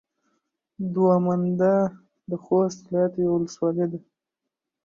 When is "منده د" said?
1.25-2.31